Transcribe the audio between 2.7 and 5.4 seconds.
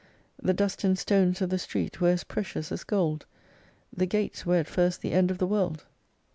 as gold: the gates were at first the end of